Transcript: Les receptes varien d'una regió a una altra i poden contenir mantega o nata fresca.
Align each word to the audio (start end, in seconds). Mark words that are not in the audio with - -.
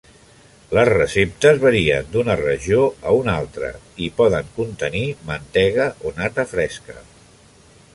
Les 0.77 0.87
receptes 0.87 1.59
varien 1.65 2.09
d'una 2.15 2.39
regió 2.41 2.81
a 3.11 3.15
una 3.19 3.37
altra 3.43 3.71
i 4.07 4.11
poden 4.23 4.53
contenir 4.59 5.05
mantega 5.33 5.91
o 6.11 6.19
nata 6.21 6.53
fresca. 6.57 7.03